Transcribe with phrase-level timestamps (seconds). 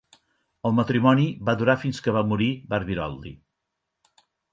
[0.69, 3.35] El matrimoni va durar fins que va morir Barbirolli.